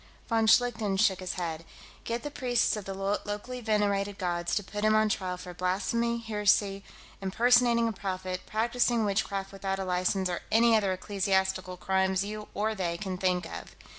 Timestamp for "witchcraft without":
9.05-9.77